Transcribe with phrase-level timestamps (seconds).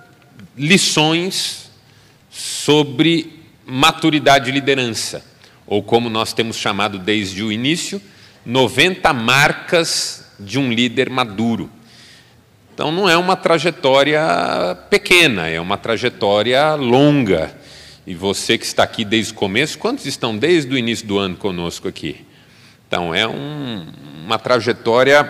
[0.57, 1.69] lições
[2.31, 5.23] sobre maturidade e liderança,
[5.67, 8.01] ou como nós temos chamado desde o início,
[8.45, 11.69] 90 marcas de um líder maduro.
[12.73, 14.21] Então não é uma trajetória
[14.89, 17.55] pequena, é uma trajetória longa.
[18.05, 21.35] E você que está aqui desde o começo, quantos estão desde o início do ano
[21.35, 22.25] conosco aqui?
[22.87, 23.85] Então é um,
[24.25, 25.23] uma trajetória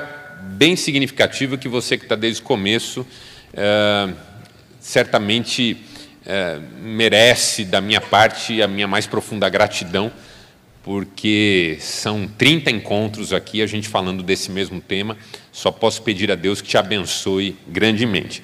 [0.44, 3.06] bem significativa que você que está desde o começo
[3.54, 4.10] é,
[4.80, 5.78] certamente
[6.26, 10.12] é, merece da minha parte a minha mais profunda gratidão,
[10.88, 15.18] porque são 30 encontros aqui, a gente falando desse mesmo tema.
[15.52, 18.42] Só posso pedir a Deus que te abençoe grandemente.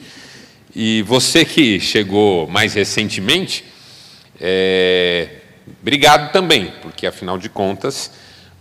[0.76, 3.64] E você que chegou mais recentemente,
[4.42, 5.38] é,
[5.82, 8.12] obrigado também, porque afinal de contas,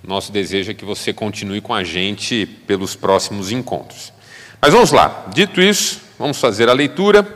[0.01, 4.13] nosso desejo é que você continue com a gente pelos próximos encontros.
[4.61, 7.27] Mas vamos lá, dito isso, vamos fazer a leitura.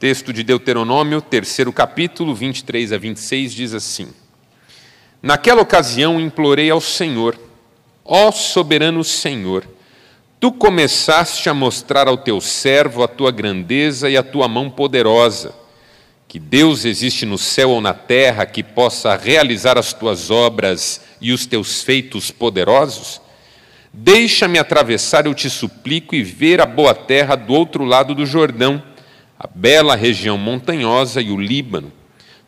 [0.00, 4.08] Texto de Deuteronômio, terceiro capítulo, 23 a 26, diz assim:
[5.24, 7.34] Naquela ocasião implorei ao Senhor,
[8.04, 9.66] ó soberano Senhor,
[10.38, 15.54] tu começaste a mostrar ao teu servo a tua grandeza e a tua mão poderosa.
[16.28, 21.32] Que Deus existe no céu ou na terra que possa realizar as tuas obras e
[21.32, 23.18] os teus feitos poderosos?
[23.90, 28.82] Deixa-me atravessar, eu te suplico, e ver a boa terra do outro lado do Jordão
[29.38, 32.03] a bela região montanhosa e o Líbano.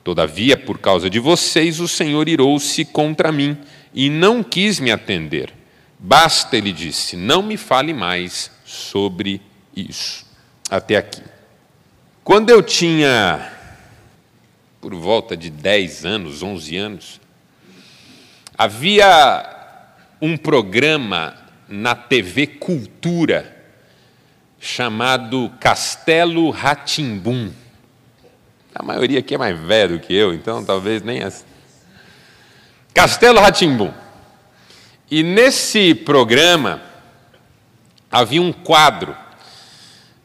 [0.06, 3.58] Todavia, por causa de vocês, o Senhor irou-se contra mim
[3.92, 5.52] e não quis me atender.
[5.98, 9.42] Basta, ele disse, não me fale mais sobre
[9.74, 10.24] isso.
[10.70, 11.24] Até aqui.
[12.22, 13.50] Quando eu tinha
[14.80, 17.20] por volta de 10 anos, 11 anos,
[18.56, 19.44] havia
[20.22, 21.34] um programa
[21.68, 23.56] na TV Cultura
[24.60, 27.50] chamado Castelo Ratimbum.
[28.78, 31.47] A maioria aqui é mais velho que eu, então talvez nem assim.
[32.92, 33.91] Castelo Ratimbum.
[35.10, 36.82] E nesse programa
[38.12, 39.16] havia um quadro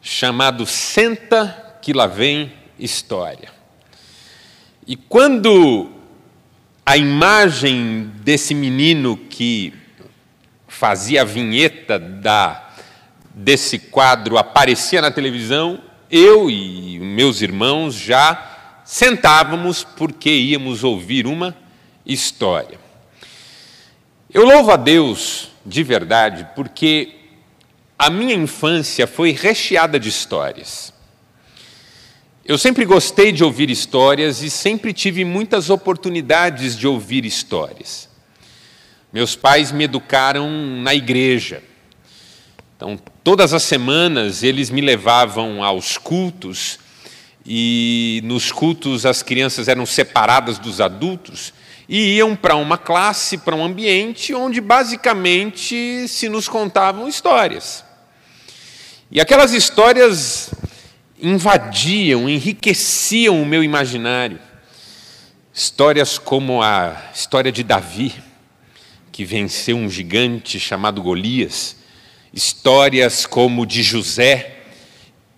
[0.02, 3.50] chamado Senta que lá vem história.
[4.86, 5.90] E quando
[6.86, 9.74] a imagem desse menino que
[10.68, 12.70] fazia a vinheta da
[13.34, 21.56] desse quadro aparecia na televisão, eu e meus irmãos já sentávamos porque íamos ouvir uma
[22.06, 22.78] história.
[24.34, 27.16] Eu louvo a Deus de verdade porque
[27.98, 30.94] a minha infância foi recheada de histórias.
[32.44, 38.10] Eu sempre gostei de ouvir histórias e sempre tive muitas oportunidades de ouvir histórias.
[39.14, 40.50] Meus pais me educaram
[40.82, 41.64] na igreja.
[42.82, 46.80] Então, todas as semanas eles me levavam aos cultos
[47.46, 51.54] e nos cultos as crianças eram separadas dos adultos
[51.88, 57.86] e iam para uma classe, para um ambiente onde basicamente se nos contavam histórias.
[59.12, 60.52] E aquelas histórias
[61.22, 64.40] invadiam, enriqueciam o meu imaginário.
[65.54, 68.12] Histórias como a história de Davi,
[69.12, 71.80] que venceu um gigante chamado Golias
[72.34, 74.58] Histórias como de José,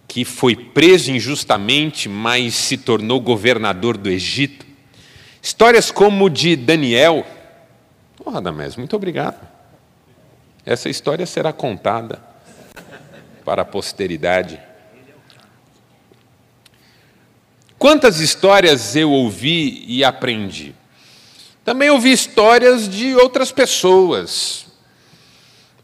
[0.08, 4.66] que foi preso injustamente, mas se tornou governador do Egito.
[5.42, 7.26] Histórias como de Daniel.
[8.24, 9.46] Oh, Radamés, muito obrigado.
[10.66, 12.22] Essa história será contada
[13.44, 14.62] para a posteridade.
[17.78, 20.74] Quantas histórias eu ouvi e aprendi?
[21.66, 24.68] Também ouvi histórias de outras pessoas,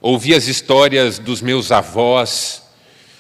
[0.02, 2.64] Ouvi as histórias dos meus avós,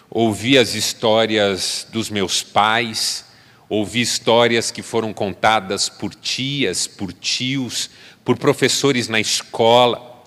[0.09, 3.25] ouvi as histórias dos meus pais,
[3.67, 7.89] ouvi histórias que foram contadas por tias, por tios,
[8.23, 10.23] por professores na escola.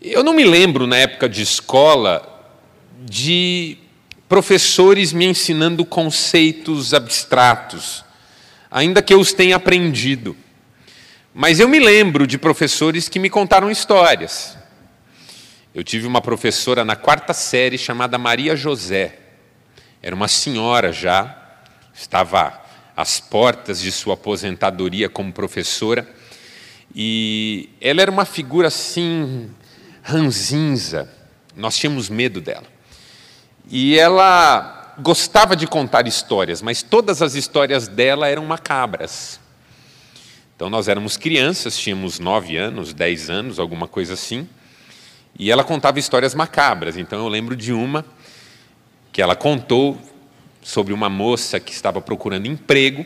[0.00, 2.52] Eu não me lembro, na época de escola,
[3.00, 3.76] de
[4.28, 8.04] professores me ensinando conceitos abstratos,
[8.70, 10.36] ainda que eu os tenha aprendido.
[11.34, 14.62] Mas eu me lembro de professores que me contaram histórias.
[15.74, 19.18] Eu tive uma professora na quarta série chamada Maria José.
[20.00, 21.36] Era uma senhora já,
[21.92, 22.62] estava
[22.96, 26.08] às portas de sua aposentadoria como professora,
[26.94, 29.50] e ela era uma figura assim,
[30.00, 31.12] ranzinza,
[31.56, 32.66] nós tínhamos medo dela.
[33.68, 39.40] E ela gostava de contar histórias, mas todas as histórias dela eram macabras.
[40.54, 44.48] Então nós éramos crianças, tínhamos nove anos, dez anos, alguma coisa assim,
[45.38, 46.96] e ela contava histórias macabras.
[46.96, 48.04] Então eu lembro de uma
[49.12, 49.98] que ela contou
[50.62, 53.04] sobre uma moça que estava procurando emprego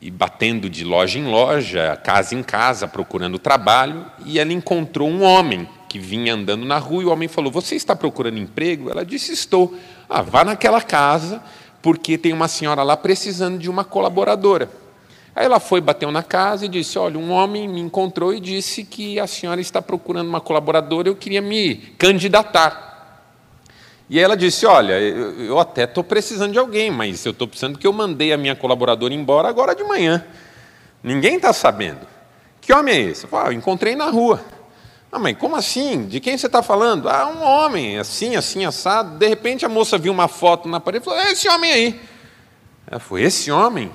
[0.00, 5.22] e batendo de loja em loja, casa em casa, procurando trabalho, e ela encontrou um
[5.22, 8.90] homem que vinha andando na rua e o homem falou: Você está procurando emprego?
[8.90, 9.76] Ela disse: Estou.
[10.08, 11.42] Ah, vá naquela casa,
[11.82, 14.70] porque tem uma senhora lá precisando de uma colaboradora.
[15.38, 18.82] Aí ela foi, bateu na casa e disse: Olha, um homem me encontrou e disse
[18.82, 23.22] que a senhora está procurando uma colaboradora, eu queria me candidatar.
[24.10, 27.86] E ela disse: Olha, eu até estou precisando de alguém, mas eu estou precisando que
[27.86, 30.24] eu mandei a minha colaboradora embora agora de manhã.
[31.04, 32.00] Ninguém está sabendo.
[32.60, 33.22] Que homem é esse?
[33.22, 34.44] Eu, falei, ah, eu encontrei na rua.
[35.12, 36.04] Ah, mãe, como assim?
[36.08, 37.08] De quem você está falando?
[37.08, 39.16] Ah, um homem, assim, assim, assado.
[39.16, 42.00] De repente a moça viu uma foto na parede e falou: É esse homem aí.
[42.88, 43.92] Ela falou: Esse homem?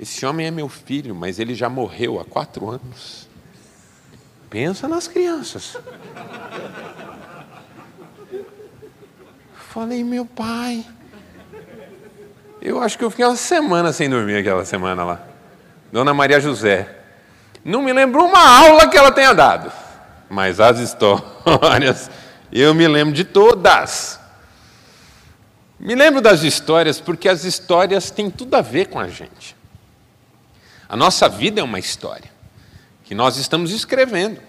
[0.00, 3.28] Esse homem é meu filho, mas ele já morreu há quatro anos.
[4.48, 5.76] Pensa nas crianças.
[9.52, 10.86] Falei, meu pai.
[12.62, 15.20] Eu acho que eu fiquei uma semana sem dormir aquela semana lá.
[15.92, 17.02] Dona Maria José.
[17.62, 19.70] Não me lembro uma aula que ela tenha dado.
[20.30, 22.10] Mas as histórias,
[22.50, 24.18] eu me lembro de todas.
[25.78, 29.59] Me lembro das histórias porque as histórias têm tudo a ver com a gente.
[30.90, 32.28] A nossa vida é uma história
[33.04, 34.40] que nós estamos escrevendo.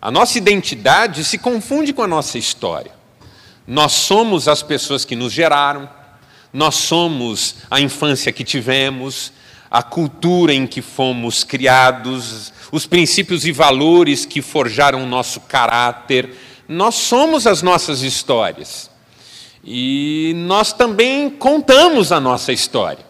[0.00, 2.92] A nossa identidade se confunde com a nossa história.
[3.66, 5.90] Nós somos as pessoas que nos geraram,
[6.52, 9.32] nós somos a infância que tivemos,
[9.68, 16.32] a cultura em que fomos criados, os princípios e valores que forjaram o nosso caráter.
[16.68, 18.88] Nós somos as nossas histórias.
[19.64, 23.05] E nós também contamos a nossa história.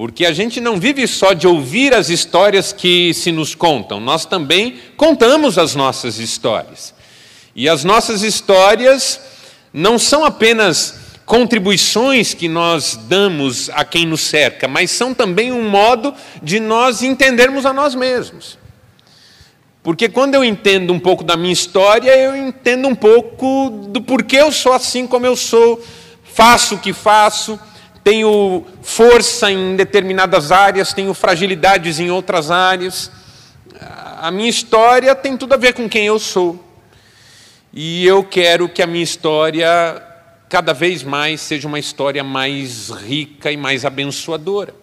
[0.00, 4.24] Porque a gente não vive só de ouvir as histórias que se nos contam, nós
[4.24, 6.94] também contamos as nossas histórias.
[7.54, 9.20] E as nossas histórias
[9.70, 15.68] não são apenas contribuições que nós damos a quem nos cerca, mas são também um
[15.68, 18.56] modo de nós entendermos a nós mesmos.
[19.82, 24.36] Porque quando eu entendo um pouco da minha história, eu entendo um pouco do porquê
[24.36, 25.78] eu sou assim como eu sou,
[26.24, 27.60] faço o que faço,
[28.02, 33.10] tenho força em determinadas áreas, tenho fragilidades em outras áreas.
[34.20, 36.64] A minha história tem tudo a ver com quem eu sou.
[37.72, 40.02] E eu quero que a minha história,
[40.48, 44.74] cada vez mais, seja uma história mais rica e mais abençoadora.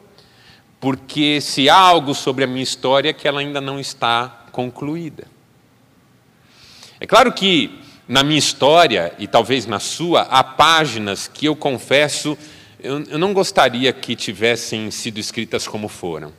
[0.80, 5.25] Porque se há algo sobre a minha história, é que ela ainda não está concluída.
[7.00, 12.38] É claro que na minha história, e talvez na sua, há páginas que eu confesso
[12.88, 16.32] eu, eu não gostaria que tivessem sido escritas como foram,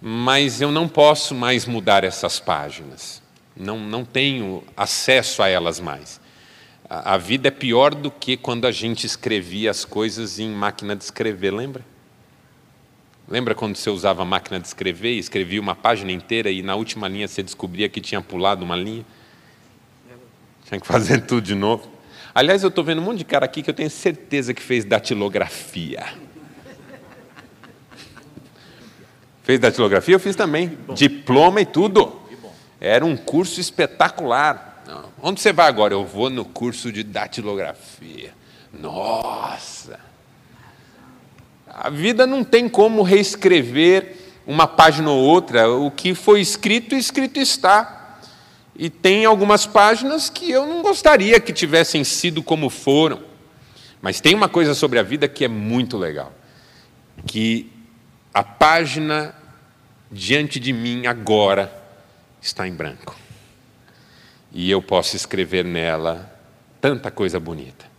[0.00, 3.22] mas eu não posso mais mudar essas páginas,
[3.54, 6.18] não, não tenho acesso a elas mais.
[6.88, 10.96] A, a vida é pior do que quando a gente escrevia as coisas em máquina
[10.96, 11.84] de escrever, lembra?
[13.28, 17.08] Lembra quando você usava máquina de escrever e escrevia uma página inteira e na última
[17.08, 19.04] linha você descobria que tinha pulado uma linha?
[20.66, 21.91] Tinha que fazer tudo de novo.
[22.34, 24.84] Aliás, eu estou vendo um monte de cara aqui que eu tenho certeza que fez
[24.84, 26.04] datilografia.
[29.42, 30.14] Fez datilografia?
[30.14, 30.78] Eu fiz também.
[30.94, 32.20] Diploma e tudo.
[32.80, 34.82] Era um curso espetacular.
[35.22, 35.94] Onde você vai agora?
[35.94, 38.32] Eu vou no curso de datilografia.
[38.72, 40.00] Nossa!
[41.66, 45.70] A vida não tem como reescrever uma página ou outra.
[45.70, 48.01] O que foi escrito, escrito está.
[48.74, 53.22] E tem algumas páginas que eu não gostaria que tivessem sido como foram.
[54.00, 56.32] Mas tem uma coisa sobre a vida que é muito legal.
[57.26, 57.70] Que
[58.32, 59.34] a página
[60.10, 61.72] diante de mim agora
[62.40, 63.16] está em branco.
[64.50, 66.30] E eu posso escrever nela
[66.80, 67.90] tanta coisa bonita.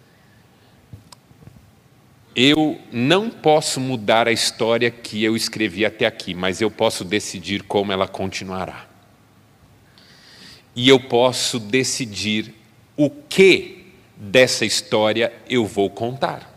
[2.36, 7.64] Eu não posso mudar a história que eu escrevi até aqui, mas eu posso decidir
[7.64, 8.93] como ela continuará.
[10.76, 12.54] E eu posso decidir
[12.98, 16.50] o que dessa história eu vou contar.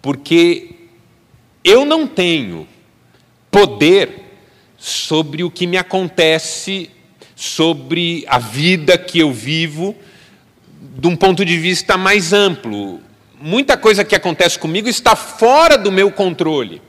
[0.00, 0.74] Porque
[1.64, 2.66] eu não tenho
[3.50, 4.24] poder
[4.76, 6.90] sobre o que me acontece,
[7.34, 9.96] sobre a vida que eu vivo,
[10.80, 13.00] de um ponto de vista mais amplo.
[13.40, 16.80] Muita coisa que acontece comigo está fora do meu controle.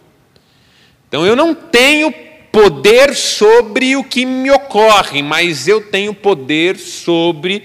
[1.07, 2.13] Então eu não tenho
[2.51, 7.63] poder sobre o que me ocorre, mas eu tenho poder sobre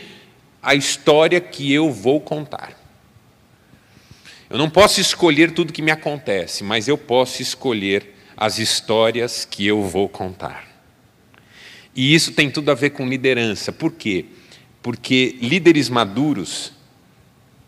[0.62, 2.78] a história que eu vou contar.
[4.48, 9.66] Eu não posso escolher tudo que me acontece, mas eu posso escolher as histórias que
[9.66, 10.68] eu vou contar.
[11.94, 13.72] E isso tem tudo a ver com liderança.
[13.72, 14.26] Por quê?
[14.82, 16.72] Porque líderes maduros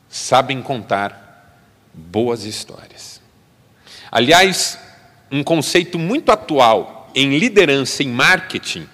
[0.09, 1.61] sabem contar
[1.93, 3.21] boas histórias.
[4.11, 4.79] Aliás,
[5.31, 8.87] um conceito muito atual em liderança e marketing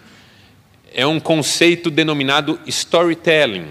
[0.94, 3.66] é um conceito denominado storytelling,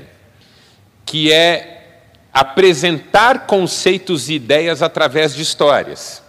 [1.06, 6.22] que é apresentar conceitos e ideias através de histórias.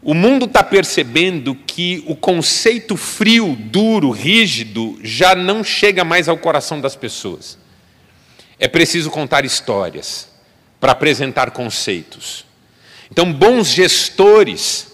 [0.00, 6.38] O mundo está percebendo que o conceito frio, duro, rígido já não chega mais ao
[6.38, 7.58] coração das pessoas.
[8.56, 10.28] É preciso contar histórias
[10.78, 12.44] para apresentar conceitos.
[13.10, 14.93] Então, bons gestores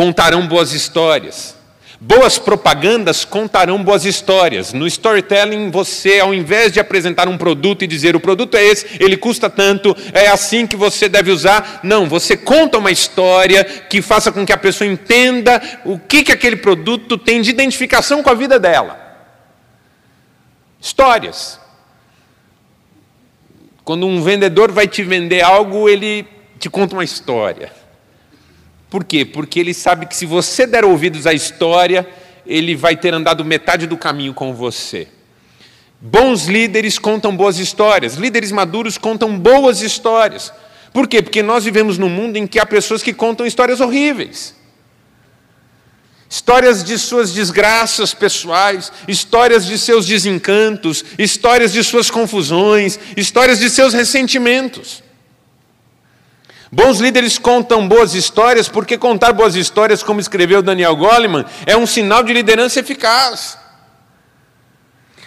[0.00, 1.54] contarão boas histórias.
[2.00, 4.72] Boas propagandas contarão boas histórias.
[4.72, 8.86] No storytelling, você, ao invés de apresentar um produto e dizer o produto é esse,
[8.98, 14.00] ele custa tanto, é assim que você deve usar, não, você conta uma história que
[14.00, 18.30] faça com que a pessoa entenda o que, que aquele produto tem de identificação com
[18.30, 18.98] a vida dela.
[20.80, 21.60] Histórias.
[23.84, 26.26] Quando um vendedor vai te vender algo, ele
[26.58, 27.79] te conta uma história.
[28.90, 29.24] Por quê?
[29.24, 32.06] Porque ele sabe que se você der ouvidos à história,
[32.44, 35.06] ele vai ter andado metade do caminho com você.
[36.00, 40.52] Bons líderes contam boas histórias, líderes maduros contam boas histórias.
[40.92, 41.22] Por quê?
[41.22, 44.56] Porque nós vivemos num mundo em que há pessoas que contam histórias horríveis.
[46.28, 53.68] Histórias de suas desgraças pessoais, histórias de seus desencantos, histórias de suas confusões, histórias de
[53.68, 55.02] seus ressentimentos.
[56.72, 61.86] Bons líderes contam boas histórias, porque contar boas histórias, como escreveu Daniel Goleman, é um
[61.86, 63.58] sinal de liderança eficaz.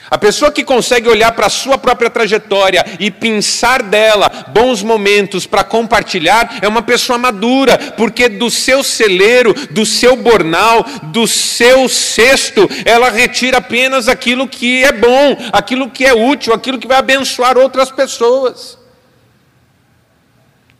[0.09, 5.47] A pessoa que consegue olhar para a sua própria trajetória e pensar dela bons momentos
[5.47, 11.89] para compartilhar é uma pessoa madura, porque do seu celeiro, do seu bornal, do seu
[11.89, 17.00] cesto, ela retira apenas aquilo que é bom, aquilo que é útil, aquilo que vai
[17.00, 18.82] abençoar outras pessoas.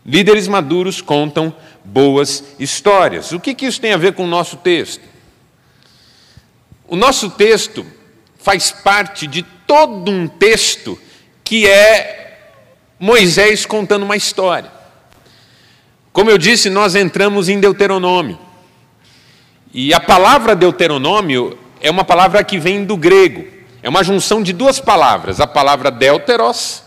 [0.06, 3.32] Líderes maduros contam boas histórias.
[3.32, 5.02] O que, que isso tem a ver com o nosso texto?
[6.86, 7.86] O nosso texto
[8.38, 10.98] faz parte de todo um texto
[11.42, 12.50] que é
[12.98, 14.70] Moisés contando uma história.
[16.12, 18.38] Como eu disse, nós entramos em Deuteronômio.
[19.72, 23.44] E a palavra Deuteronômio é uma palavra que vem do grego.
[23.82, 25.40] É uma junção de duas palavras.
[25.40, 26.82] A palavra deuteros,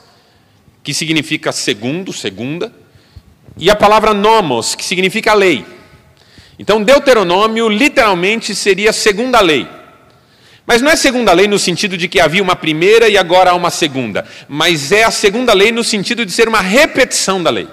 [0.81, 2.73] que significa segundo, segunda,
[3.55, 5.65] e a palavra nomos, que significa lei.
[6.59, 9.67] Então, Deuteronômio literalmente seria segunda lei.
[10.65, 13.55] Mas não é segunda lei no sentido de que havia uma primeira e agora há
[13.55, 17.69] uma segunda, mas é a segunda lei no sentido de ser uma repetição da lei.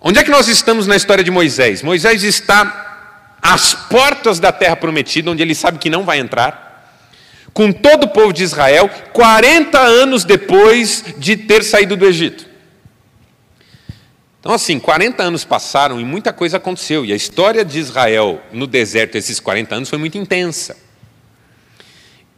[0.00, 1.82] Onde é que nós estamos na história de Moisés?
[1.82, 7.02] Moisés está às portas da terra prometida, onde ele sabe que não vai entrar,
[7.52, 12.46] com todo o povo de Israel, 40 anos depois de ter saído do Egito.
[14.40, 17.04] Então, assim, 40 anos passaram e muita coisa aconteceu.
[17.04, 20.76] E a história de Israel no deserto, esses 40 anos, foi muito intensa.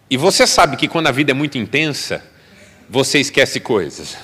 [0.09, 2.25] E você sabe que quando a vida é muito intensa,
[2.88, 4.16] você esquece coisas.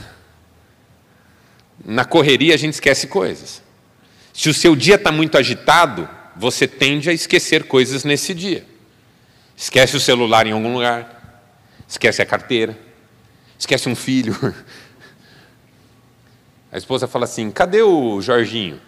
[1.85, 3.63] Na correria a gente esquece coisas.
[4.33, 8.67] Se o seu dia está muito agitado, você tende a esquecer coisas nesse dia.
[9.57, 11.43] Esquece o celular em algum lugar,
[11.89, 12.77] esquece a carteira,
[13.59, 14.37] esquece um filho,
[16.77, 18.79] A esposa fala assim: cadê o Jorginho?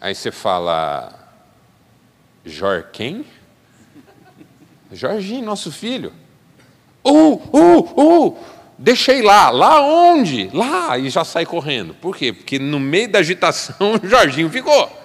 [0.00, 1.12] Aí você fala:
[2.46, 3.26] Jor quem?
[4.92, 6.12] Jorginho, nosso filho.
[7.04, 8.38] Uh, uh, uh,
[8.78, 9.50] deixei lá.
[9.50, 10.48] Lá onde?
[10.54, 10.96] Lá.
[10.96, 11.92] E já sai correndo.
[11.94, 12.32] Por quê?
[12.32, 14.96] Porque no meio da agitação o Jorginho ficou.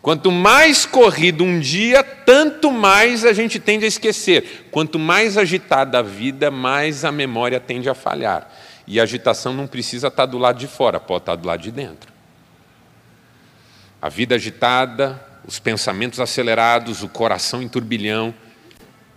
[0.00, 4.68] Quanto mais corrido um dia, tanto mais a gente tende a esquecer.
[4.70, 8.48] Quanto mais agitada a vida, mais a memória tende a falhar.
[8.86, 11.70] E a agitação não precisa estar do lado de fora, pode estar do lado de
[11.70, 12.12] dentro.
[14.00, 18.34] A vida agitada, os pensamentos acelerados, o coração em turbilhão,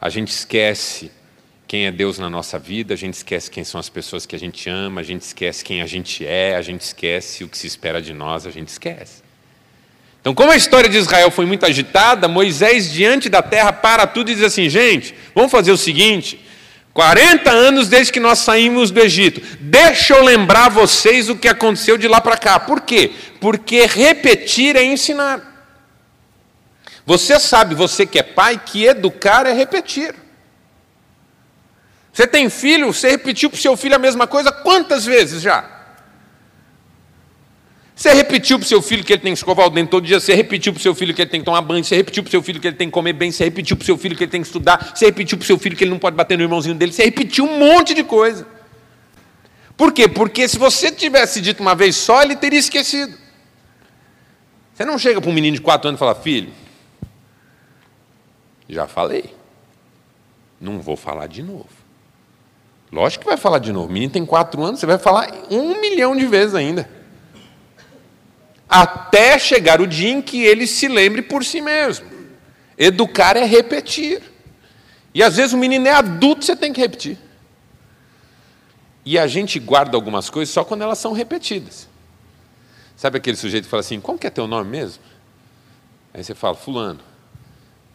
[0.02, 1.12] a gente esquece
[1.68, 4.40] quem é Deus na nossa vida, a gente esquece quem são as pessoas que a
[4.40, 7.68] gente ama, a gente esquece quem a gente é, a gente esquece o que se
[7.68, 9.22] espera de nós, a gente esquece.
[10.20, 14.32] Então, como a história de Israel foi muito agitada, Moisés, diante da terra, para tudo
[14.32, 16.40] e diz assim: gente, vamos fazer o seguinte.
[17.00, 19.40] 40 anos desde que nós saímos do Egito.
[19.62, 22.60] Deixa eu lembrar vocês o que aconteceu de lá para cá.
[22.60, 23.14] Por quê?
[23.40, 25.42] Porque repetir é ensinar.
[27.06, 30.14] Você sabe, você que é pai, que educar é repetir.
[32.12, 35.79] Você tem filho, você repetiu para o seu filho a mesma coisa quantas vezes já?
[38.00, 40.22] Você repetiu para o seu filho que ele tem que escovar o dente todo dia,
[40.22, 42.30] você repetiu para o seu filho que ele tem que tomar banho, você repetiu para
[42.30, 44.16] o seu filho que ele tem que comer bem, você repetiu para o seu filho
[44.16, 46.16] que ele tem que estudar, você repetiu para o seu filho que ele não pode
[46.16, 48.48] bater no irmãozinho dele, você repetiu um monte de coisa.
[49.76, 50.08] Por quê?
[50.08, 53.18] Porque se você tivesse dito uma vez só, ele teria esquecido.
[54.74, 56.54] Você não chega para um menino de quatro anos e fala, filho,
[58.70, 59.36] já falei,
[60.62, 61.68] não vou falar de novo.
[62.94, 63.90] Lógico que vai falar de novo.
[63.90, 66.98] O menino tem quatro anos, você vai falar um milhão de vezes ainda
[68.70, 72.08] até chegar o dia em que ele se lembre por si mesmo.
[72.78, 74.22] Educar é repetir.
[75.14, 77.18] E às vezes o menino é adulto, você tem que repetir.
[79.04, 81.90] E a gente guarda algumas coisas só quando elas são repetidas.
[82.96, 85.02] Sabe aquele sujeito que fala assim: Como que é teu nome mesmo?
[86.14, 87.00] Aí você fala: Fulano.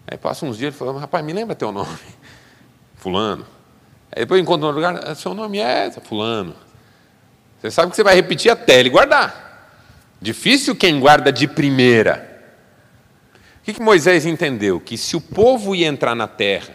[0.06, 1.98] Aí passa uns dias e fala: Rapaz, me lembra teu nome.
[2.96, 3.46] Fulano.
[4.10, 6.56] Aí depois encontra um lugar: ah, Seu nome é Fulano.
[7.60, 9.43] Você sabe que você vai repetir até ele guardar.
[10.20, 12.30] Difícil quem guarda de primeira.
[13.60, 14.80] O que, que Moisés entendeu?
[14.80, 16.74] Que se o povo ia entrar na terra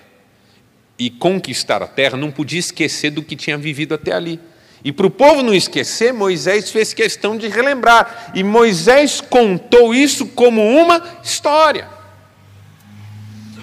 [0.98, 4.40] e conquistar a terra, não podia esquecer do que tinha vivido até ali.
[4.84, 8.32] E para o povo não esquecer, Moisés fez questão de relembrar.
[8.34, 11.88] E Moisés contou isso como uma história.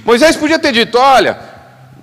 [0.05, 1.39] Moisés podia ter dito: olha,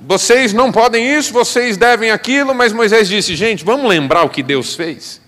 [0.05, 4.43] vocês não podem isso, vocês devem aquilo, mas Moisés disse: gente, vamos lembrar o que
[4.43, 5.22] Deus fez.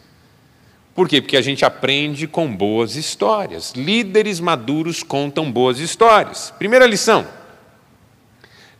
[0.95, 1.21] Por quê?
[1.21, 3.73] Porque a gente aprende com boas histórias.
[3.73, 6.53] Líderes maduros contam boas histórias.
[6.57, 7.27] Primeira lição: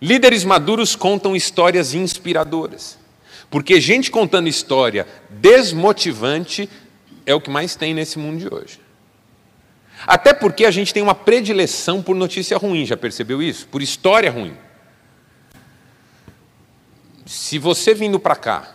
[0.01, 2.97] líderes maduros contam histórias inspiradoras.
[3.49, 6.69] Porque gente contando história desmotivante
[7.25, 8.79] é o que mais tem nesse mundo de hoje.
[10.07, 13.67] Até porque a gente tem uma predileção por notícia ruim, já percebeu isso?
[13.67, 14.55] Por história ruim.
[17.25, 18.73] Se você vindo para cá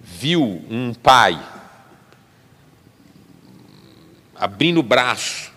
[0.00, 1.38] viu um pai
[4.38, 5.52] abrindo o braço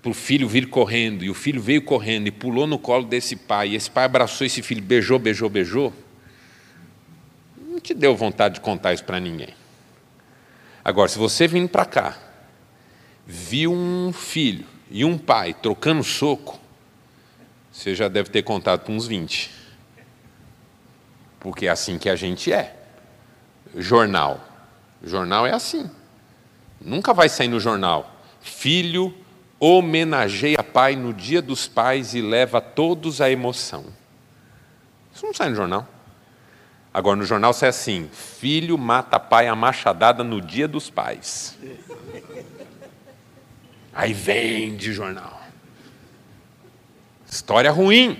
[0.00, 3.36] para o filho vir correndo, e o filho veio correndo e pulou no colo desse
[3.36, 5.92] pai, e esse pai abraçou esse filho, beijou, beijou, beijou,
[7.56, 9.54] não te deu vontade de contar isso para ninguém.
[10.84, 12.18] Agora, se você vindo para cá,
[13.24, 16.60] viu um filho e um pai trocando soco,
[17.70, 19.50] você já deve ter contado para uns 20.
[21.38, 22.76] Porque é assim que a gente é.
[23.76, 24.46] Jornal.
[25.02, 25.88] Jornal é assim.
[26.84, 28.16] Nunca vai sair no jornal.
[28.40, 29.14] Filho
[29.58, 33.84] homenageia pai no dia dos pais e leva todos à emoção.
[35.14, 35.86] Isso não sai no jornal.
[36.92, 41.56] Agora, no jornal sai assim: filho mata pai a machadada no dia dos pais.
[43.94, 45.40] Aí vende jornal.
[47.30, 48.18] História ruim.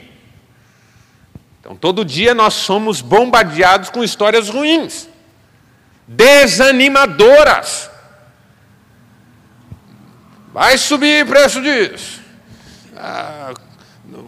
[1.61, 5.09] Então, todo dia nós somos bombardeados com histórias ruins,
[6.07, 7.91] desanimadoras.
[10.53, 12.21] Vai subir o preço disso.
[12.97, 13.55] Ah,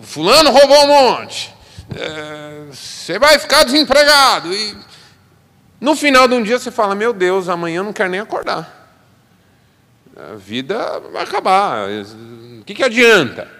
[0.03, 1.55] fulano roubou um monte.
[1.95, 4.53] É, você vai ficar desempregado.
[4.53, 4.77] E
[5.81, 8.83] no final de um dia você fala: Meu Deus, amanhã não quero nem acordar.
[10.17, 11.89] A vida vai acabar.
[12.61, 13.51] O que, que adianta?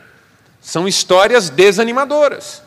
[0.61, 2.63] São histórias desanimadoras.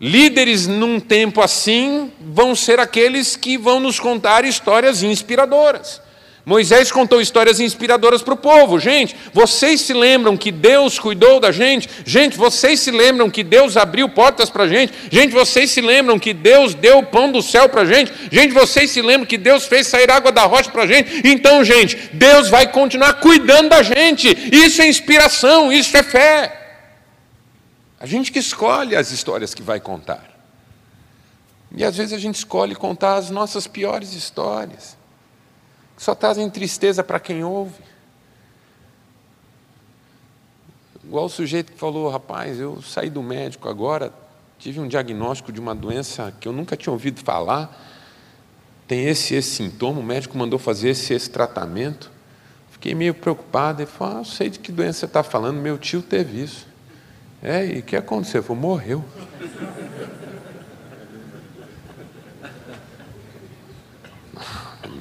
[0.00, 6.01] Líderes num tempo assim vão ser aqueles que vão nos contar histórias inspiradoras.
[6.44, 8.78] Moisés contou histórias inspiradoras para o povo.
[8.80, 11.88] Gente, vocês se lembram que Deus cuidou da gente?
[12.04, 14.92] Gente, vocês se lembram que Deus abriu portas para a gente?
[15.08, 18.12] Gente, vocês se lembram que Deus deu o pão do céu para a gente?
[18.30, 21.22] Gente, vocês se lembram que Deus fez sair água da rocha para a gente?
[21.24, 24.28] Então, gente, Deus vai continuar cuidando da gente.
[24.52, 26.58] Isso é inspiração, isso é fé.
[28.00, 30.28] A gente que escolhe as histórias que vai contar.
[31.76, 35.00] E às vezes a gente escolhe contar as nossas piores histórias
[36.02, 37.80] só trazem tristeza para quem ouve.
[41.04, 44.12] Igual o sujeito que falou, rapaz, eu saí do médico agora,
[44.58, 47.80] tive um diagnóstico de uma doença que eu nunca tinha ouvido falar,
[48.88, 52.10] tem esse esse sintoma, o médico mandou fazer esse esse tratamento.
[52.72, 53.82] Fiquei meio preocupado.
[53.82, 56.66] Ele falou: ah, sei de que doença você está falando, meu tio teve isso.
[57.40, 58.42] É, e o que aconteceu?
[58.42, 59.04] Falou: morreu.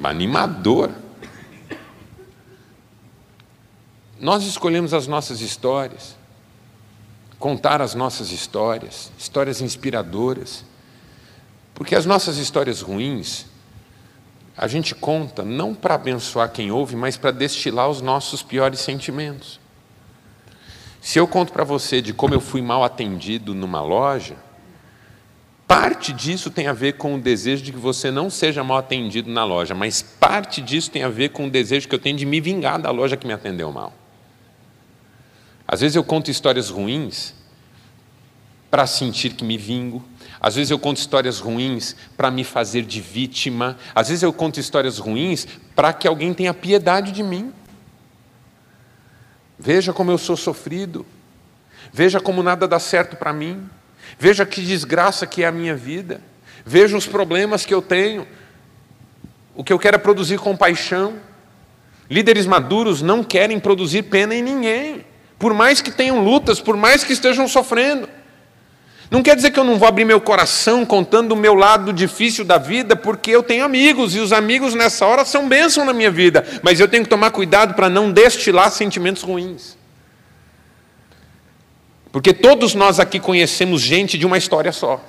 [0.04, 0.92] Animador.
[4.20, 6.16] Nós escolhemos as nossas histórias,
[7.40, 10.64] contar as nossas histórias, histórias inspiradoras,
[11.74, 13.46] porque as nossas histórias ruins
[14.56, 19.60] a gente conta não para abençoar quem ouve, mas para destilar os nossos piores sentimentos.
[21.02, 24.36] Se eu conto para você de como eu fui mal atendido numa loja,
[25.72, 29.32] parte disso tem a ver com o desejo de que você não seja mal atendido
[29.32, 32.26] na loja, mas parte disso tem a ver com o desejo que eu tenho de
[32.26, 33.94] me vingar da loja que me atendeu mal.
[35.66, 37.34] Às vezes eu conto histórias ruins
[38.70, 40.04] para sentir que me vingo,
[40.42, 43.78] às vezes eu conto histórias ruins para me fazer de vítima.
[43.96, 47.54] Às vezes eu conto histórias ruins para que alguém tenha piedade de mim.
[49.58, 51.06] Veja como eu sou sofrido.
[51.94, 53.70] Veja como nada dá certo para mim.
[54.17, 56.21] Veja que desgraça que é a minha vida.
[56.65, 58.28] Veja os problemas que eu tenho.
[59.56, 61.15] O que eu quero é produzir compaixão.
[62.10, 65.06] Líderes maduros não querem produzir pena em ninguém,
[65.39, 68.10] por mais que tenham lutas, por mais que estejam sofrendo.
[69.10, 72.43] Não quer dizer que eu não vou abrir meu coração contando o meu lado difícil
[72.45, 76.12] da vida, porque eu tenho amigos, e os amigos nessa hora são bênção na minha
[76.12, 79.78] vida, mas eu tenho que tomar cuidado para não destilar sentimentos ruins.
[82.12, 85.02] Porque todos nós aqui conhecemos gente de uma história só.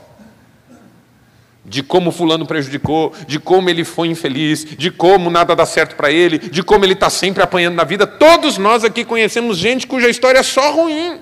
[1.65, 6.11] De como fulano prejudicou, de como ele foi infeliz, de como nada dá certo para
[6.11, 8.07] ele, de como ele está sempre apanhando na vida.
[8.07, 11.21] Todos nós aqui conhecemos gente cuja história é só ruim.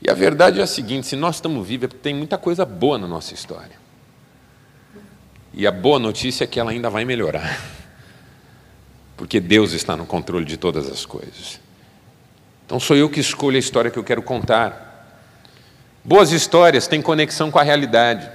[0.00, 2.64] E a verdade é a seguinte: se nós estamos vivos, é porque tem muita coisa
[2.64, 3.80] boa na nossa história.
[5.54, 7.60] E a boa notícia é que ela ainda vai melhorar.
[9.18, 11.60] Porque Deus está no controle de todas as coisas.
[12.66, 14.92] Então sou eu que escolho a história que eu quero contar.
[16.04, 18.28] Boas histórias têm conexão com a realidade.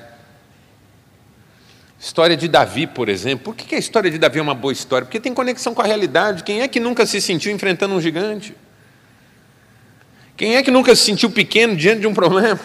[1.99, 3.45] História de Davi, por exemplo.
[3.45, 5.05] Por que a história de Davi é uma boa história?
[5.05, 6.43] Porque tem conexão com a realidade.
[6.43, 8.55] Quem é que nunca se sentiu enfrentando um gigante?
[10.37, 12.59] Quem é que nunca se sentiu pequeno diante de um problema?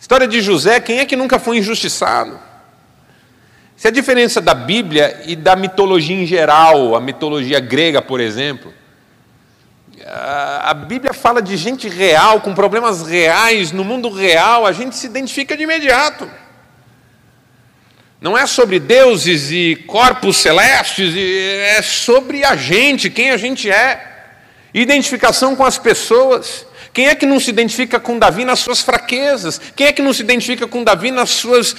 [0.00, 2.38] História de José, quem é que nunca foi injustiçado?
[3.76, 8.72] Se a diferença da Bíblia e da mitologia em geral, a mitologia grega, por exemplo,
[10.06, 15.06] a Bíblia fala de gente real, com problemas reais, no mundo real, a gente se
[15.06, 16.30] identifica de imediato.
[18.20, 24.12] Não é sobre deuses e corpos celestes, é sobre a gente, quem a gente é.
[24.72, 26.66] Identificação com as pessoas.
[26.92, 29.60] Quem é que não se identifica com Davi nas suas fraquezas?
[29.76, 31.76] Quem é que não se identifica com Davi nas suas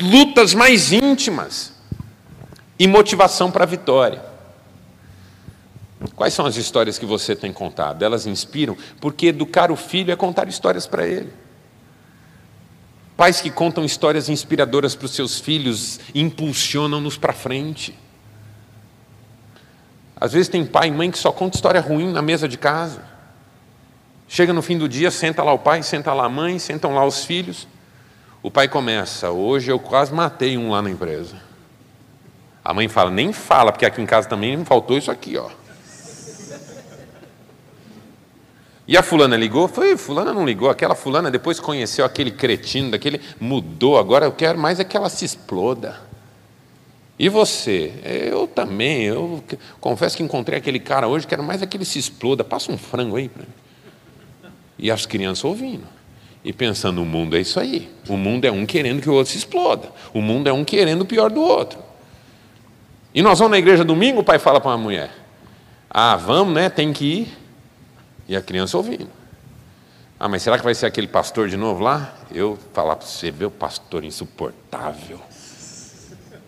[0.00, 1.72] lutas mais íntimas?
[2.78, 4.27] E motivação para a vitória.
[6.14, 8.02] Quais são as histórias que você tem contado?
[8.02, 11.32] Elas inspiram, porque educar o filho é contar histórias para ele.
[13.16, 17.98] Pais que contam histórias inspiradoras para os seus filhos impulsionam-nos para frente.
[20.20, 23.02] Às vezes tem pai e mãe que só conta história ruim na mesa de casa.
[24.28, 27.04] Chega no fim do dia, senta lá o pai, senta lá a mãe, sentam lá
[27.04, 27.66] os filhos.
[28.40, 31.36] O pai começa: Hoje eu quase matei um lá na empresa.
[32.64, 35.48] A mãe fala: Nem fala, porque aqui em casa também faltou isso aqui, ó.
[38.88, 39.68] E a fulana ligou?
[39.68, 40.70] Foi, fulana não ligou.
[40.70, 43.98] Aquela fulana depois conheceu aquele cretino, daquele mudou.
[43.98, 46.00] Agora eu quero mais é que ela se exploda.
[47.18, 47.92] E você?
[48.32, 49.02] Eu também.
[49.02, 49.44] Eu
[49.78, 52.42] confesso que encontrei aquele cara hoje, quero mais é que ele se exploda.
[52.42, 54.52] Passa um frango aí para mim.
[54.78, 55.84] E as crianças ouvindo.
[56.42, 57.90] E pensando, o mundo é isso aí.
[58.08, 59.92] O mundo é um querendo que o outro se exploda.
[60.14, 61.78] O mundo é um querendo o pior do outro.
[63.14, 65.10] E nós vamos na igreja domingo, o pai fala para uma mulher:
[65.90, 66.70] Ah, vamos, né?
[66.70, 67.47] Tem que ir.
[68.28, 69.08] E a criança ouvindo.
[70.20, 72.12] Ah, mas será que vai ser aquele pastor de novo lá?
[72.30, 75.20] Eu falar para você, o pastor insuportável.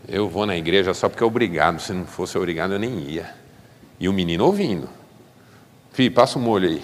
[0.08, 1.80] Eu vou na igreja só porque é obrigado.
[1.80, 3.32] Se não fosse obrigado, eu nem ia.
[3.98, 4.88] E o menino ouvindo.
[5.92, 6.82] Filho, passa o um molho aí.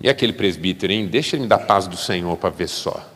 [0.00, 1.06] E aquele presbítero, hein?
[1.06, 3.08] Deixa ele me dar paz do Senhor para ver só.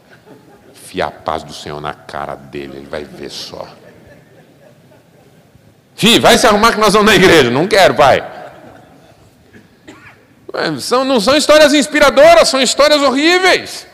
[0.73, 3.67] Fia a paz do Senhor na cara dele, ele vai ver só.
[5.97, 7.51] Filho, vai se arrumar que nós vamos na igreja.
[7.51, 8.36] Não quero, pai.
[10.81, 13.87] São, não são histórias inspiradoras, são histórias horríveis.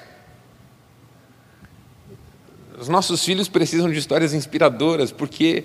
[2.78, 5.64] Os nossos filhos precisam de histórias inspiradoras, porque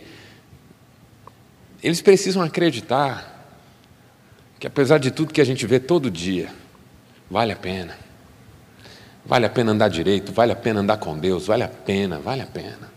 [1.83, 3.45] eles precisam acreditar
[4.59, 6.49] que, apesar de tudo que a gente vê todo dia,
[7.29, 7.97] vale a pena.
[9.25, 12.41] Vale a pena andar direito, vale a pena andar com Deus, vale a pena, vale
[12.41, 12.91] a pena.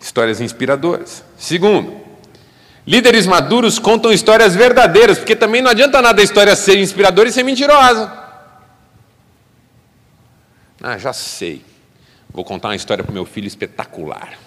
[0.00, 1.24] Histórias inspiradoras.
[1.38, 2.01] Segundo,
[2.86, 7.32] líderes maduros contam histórias verdadeiras, porque também não adianta nada a história ser inspiradora e
[7.32, 8.12] ser mentirosa.
[10.82, 11.64] Ah, já sei.
[12.30, 14.38] Vou contar uma história para meu filho espetacular.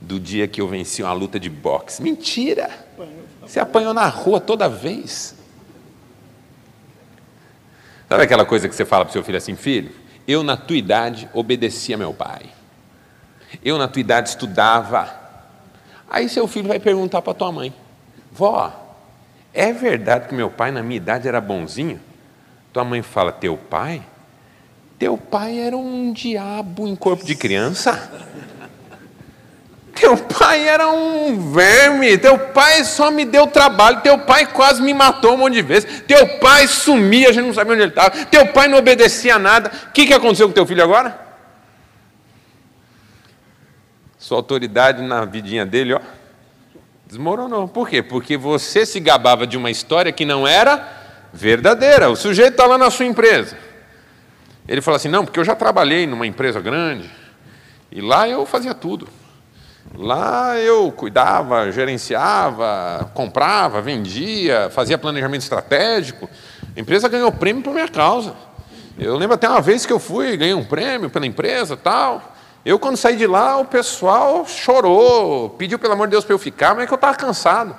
[0.00, 2.02] Do dia que eu venci uma luta de boxe.
[2.02, 2.70] Mentira!
[3.42, 5.34] Você apanhou na rua toda vez.
[8.08, 9.92] Sabe aquela coisa que você fala para o seu filho assim, filho?
[10.26, 12.46] Eu, na tua idade, obedecia meu pai.
[13.64, 15.19] Eu, na tua idade, estudava.
[16.10, 17.72] Aí seu filho vai perguntar para tua mãe:
[18.32, 18.72] Vó,
[19.54, 22.00] é verdade que meu pai, na minha idade, era bonzinho?
[22.72, 24.02] Tua mãe fala: Teu pai?
[24.98, 28.10] Teu pai era um diabo em corpo de criança?
[29.94, 34.94] Teu pai era um verme, teu pai só me deu trabalho, teu pai quase me
[34.94, 38.10] matou um monte de vezes, teu pai sumia, a gente não sabia onde ele estava,
[38.26, 39.70] teu pai não obedecia a nada.
[39.88, 41.29] O que, que aconteceu com teu filho agora?
[44.20, 46.00] Sua autoridade na vidinha dele, ó,
[47.06, 47.66] desmoronou.
[47.66, 48.02] Por quê?
[48.02, 50.86] Porque você se gabava de uma história que não era
[51.32, 52.10] verdadeira.
[52.10, 53.56] O sujeito está lá na sua empresa.
[54.68, 57.10] Ele fala assim: não, porque eu já trabalhei numa empresa grande
[57.90, 59.08] e lá eu fazia tudo.
[59.94, 66.28] Lá eu cuidava, gerenciava, comprava, vendia, fazia planejamento estratégico.
[66.76, 68.34] A empresa ganhou prêmio por minha causa.
[68.98, 72.36] Eu lembro até uma vez que eu fui, ganhei um prêmio pela empresa tal.
[72.64, 76.38] Eu, quando saí de lá, o pessoal chorou, pediu pelo amor de Deus para eu
[76.38, 77.74] ficar, mas é que eu estava cansado.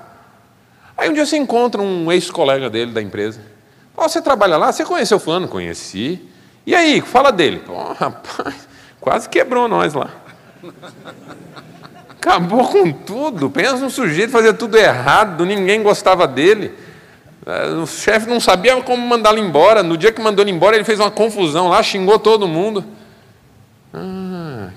[0.97, 3.41] Aí um dia você encontra um ex-colega dele da empresa.
[3.95, 4.71] Oh, você trabalha lá?
[4.71, 5.47] Você conheceu o fulano?
[5.47, 6.27] Conheci.
[6.65, 7.59] E aí, fala dele.
[7.59, 8.67] Pô, rapaz,
[8.99, 10.09] quase quebrou nós lá.
[12.09, 13.49] Acabou com tudo.
[13.49, 16.71] Pensa num sujeito fazia tudo errado, ninguém gostava dele.
[17.45, 19.81] É, o chefe não sabia como mandá-lo embora.
[19.81, 22.83] No dia que mandou ele embora, ele fez uma confusão lá, xingou todo mundo.
[23.93, 24.71] Ah,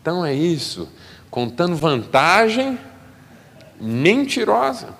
[0.00, 0.88] então é isso.
[1.30, 2.78] Contando vantagem
[3.80, 4.94] mentirosa.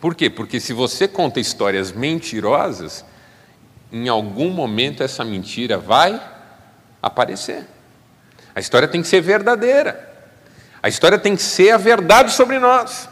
[0.00, 0.28] Por quê?
[0.28, 3.04] Porque se você conta histórias mentirosas,
[3.90, 6.20] em algum momento essa mentira vai
[7.00, 7.64] aparecer.
[8.54, 10.12] A história tem que ser verdadeira.
[10.82, 13.08] A história tem que ser a verdade sobre nós.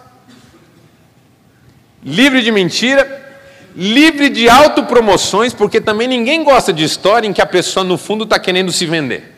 [2.02, 3.21] Livre de mentira,
[3.74, 8.24] livre de autopromoções, porque também ninguém gosta de história em que a pessoa, no fundo,
[8.24, 9.32] está querendo se vender.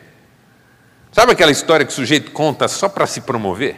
[1.11, 3.77] Sabe aquela história que o sujeito conta só para se promover?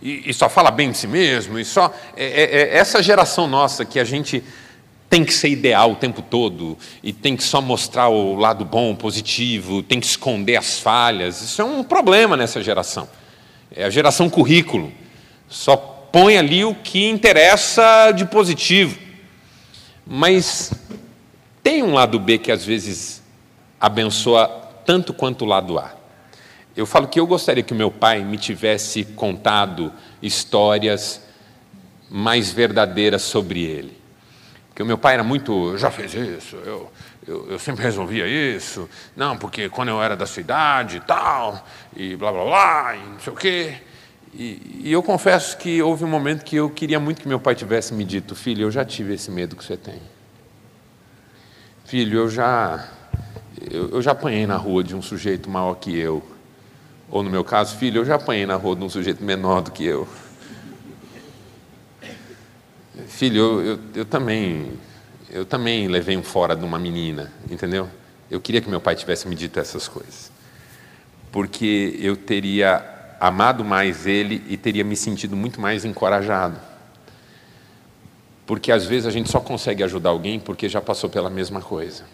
[0.00, 1.94] E, e, só fala bem de si mesmo, e só.
[2.16, 4.42] É, é, é essa geração nossa que a gente
[5.08, 8.94] tem que ser ideal o tempo todo, e tem que só mostrar o lado bom,
[8.94, 11.40] positivo, tem que esconder as falhas.
[11.42, 13.08] Isso é um problema nessa geração.
[13.74, 14.92] É a geração currículo.
[15.48, 18.98] Só põe ali o que interessa de positivo.
[20.06, 20.72] Mas
[21.62, 23.22] tem um lado B que às vezes
[23.80, 24.48] abençoa
[24.84, 25.92] tanto quanto o lado A.
[26.74, 31.22] Eu falo que eu gostaria que o meu pai me tivesse contado histórias
[32.10, 34.00] mais verdadeiras sobre ele.
[34.68, 36.90] Porque o meu pai era muito, já fez isso, eu,
[37.26, 41.62] eu, eu, sempre resolvia isso, não, porque quando eu era da cidade e tal,
[41.94, 43.76] e blá blá blá, e não sei o quê.
[44.34, 47.54] E, e, eu confesso que houve um momento que eu queria muito que meu pai
[47.54, 50.00] tivesse me dito, filho, eu já tive esse medo que você tem.
[51.84, 52.88] Filho, eu já,
[53.70, 56.22] eu, eu já apanhei na rua de um sujeito maior que eu.
[57.10, 59.70] Ou no meu caso, filho, eu já apanhei na rua de um sujeito menor do
[59.70, 60.08] que eu.
[63.06, 64.78] Filho, eu, eu, eu também
[65.32, 67.88] eu também levei um fora de uma menina, entendeu?
[68.30, 70.30] Eu queria que meu pai tivesse me dito essas coisas.
[71.30, 72.91] Porque eu teria
[73.26, 76.58] amado mais ele e teria me sentido muito mais encorajado.
[78.44, 82.04] Porque às vezes a gente só consegue ajudar alguém porque já passou pela mesma coisa.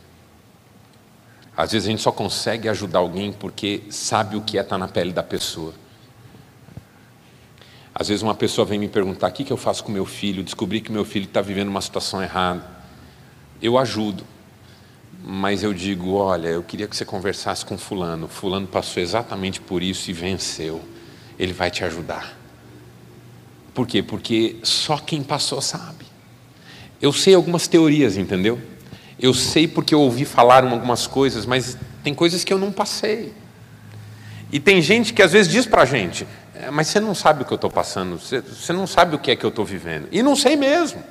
[1.56, 4.86] Às vezes a gente só consegue ajudar alguém porque sabe o que é estar na
[4.86, 5.72] pele da pessoa.
[7.94, 10.44] Às vezes uma pessoa vem me perguntar: o que eu faço com meu filho?
[10.44, 12.78] Descobri que meu filho está vivendo uma situação errada
[13.60, 14.24] eu ajudo.
[15.24, 18.28] Mas eu digo, olha, eu queria que você conversasse com fulano.
[18.28, 20.80] Fulano passou exatamente por isso e venceu.
[21.38, 22.36] Ele vai te ajudar.
[23.74, 24.02] Por quê?
[24.02, 26.04] Porque só quem passou sabe.
[27.00, 28.60] Eu sei algumas teorias, entendeu?
[29.20, 33.32] Eu sei porque eu ouvi falar algumas coisas, mas tem coisas que eu não passei.
[34.50, 37.42] E tem gente que às vezes diz para a gente, é, mas você não sabe
[37.42, 40.08] o que eu estou passando, você não sabe o que é que eu estou vivendo.
[40.10, 41.02] E não sei mesmo.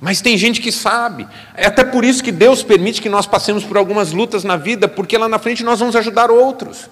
[0.00, 1.26] Mas tem gente que sabe.
[1.54, 4.86] É até por isso que Deus permite que nós passemos por algumas lutas na vida,
[4.86, 6.90] porque lá na frente nós vamos ajudar outros.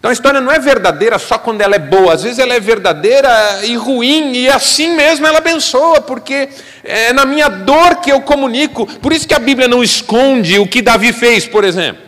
[0.00, 2.58] Então a história não é verdadeira só quando ela é boa, às vezes ela é
[2.58, 6.48] verdadeira e ruim, e assim mesmo ela abençoa, porque
[6.82, 8.86] é na minha dor que eu comunico.
[8.86, 12.02] Por isso que a Bíblia não esconde o que Davi fez, por exemplo.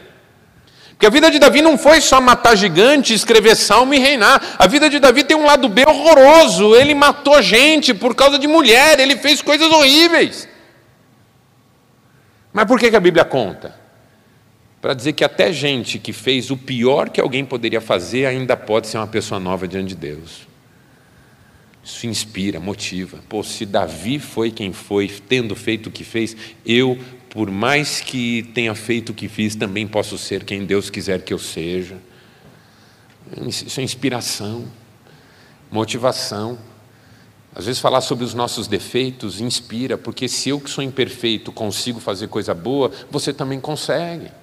[0.88, 4.40] Porque a vida de Davi não foi só matar gigante, escrever salmo e reinar.
[4.58, 6.74] A vida de Davi tem um lado B horroroso.
[6.74, 10.48] Ele matou gente por causa de mulher, ele fez coisas horríveis.
[12.52, 13.81] Mas por que, que a Bíblia conta?
[14.82, 18.88] Para dizer que até gente que fez o pior que alguém poderia fazer ainda pode
[18.88, 20.48] ser uma pessoa nova diante de Deus.
[21.84, 23.20] Isso inspira, motiva.
[23.28, 26.98] Pô, se Davi foi quem foi, tendo feito o que fez, eu,
[27.30, 31.32] por mais que tenha feito o que fiz, também posso ser quem Deus quiser que
[31.32, 31.96] eu seja.
[33.46, 34.64] Isso é inspiração,
[35.70, 36.58] motivação.
[37.54, 42.00] Às vezes falar sobre os nossos defeitos inspira, porque se eu que sou imperfeito consigo
[42.00, 44.41] fazer coisa boa, você também consegue.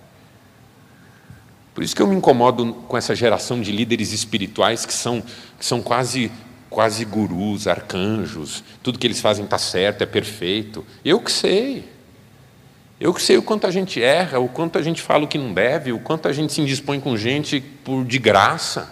[1.80, 5.24] Por isso que eu me incomodo com essa geração de líderes espirituais que são,
[5.58, 6.30] que são quase,
[6.70, 10.86] quase gurus, arcanjos, tudo que eles fazem está certo, é perfeito.
[11.06, 11.88] Eu que sei.
[13.00, 15.38] Eu que sei o quanto a gente erra, o quanto a gente fala o que
[15.38, 18.92] não deve, o quanto a gente se indispõe com gente por de graça.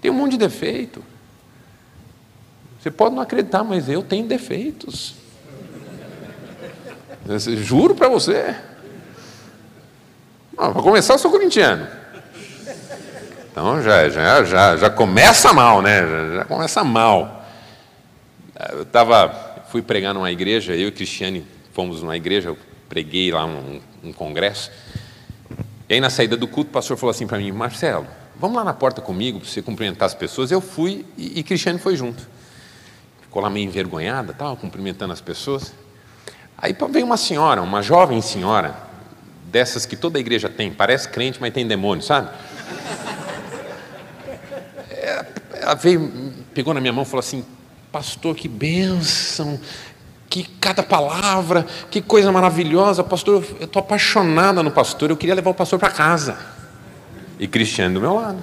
[0.00, 1.02] Tem um monte de defeito.
[2.80, 5.16] Você pode não acreditar, mas eu tenho defeitos.
[7.58, 8.54] Juro para você.
[10.56, 11.86] Para começar, eu sou corintiano.
[13.52, 16.00] Então já, já, já, já começa mal, né?
[16.00, 17.44] Já, já começa mal.
[18.72, 23.44] Eu tava, fui pregar numa igreja, eu e Cristiane fomos numa igreja, eu preguei lá
[23.44, 24.70] um, um congresso.
[25.88, 28.64] E aí na saída do culto, o pastor falou assim para mim, Marcelo, vamos lá
[28.64, 30.50] na porta comigo para você cumprimentar as pessoas.
[30.50, 32.26] Eu fui e, e Cristiane foi junto.
[33.20, 35.74] Ficou lá meio envergonhada, tal, cumprimentando as pessoas.
[36.56, 38.85] Aí veio uma senhora, uma jovem senhora,
[39.46, 42.30] dessas que toda igreja tem, parece crente, mas tem demônio, sabe?
[44.90, 47.44] É, ela veio, pegou na minha mão e falou assim:
[47.92, 49.58] Pastor, que bênção,
[50.28, 53.44] que cada palavra, que coisa maravilhosa, pastor.
[53.60, 56.36] Eu estou apaixonada no pastor, eu queria levar o pastor para casa.
[57.38, 58.42] E Cristiane do meu lado.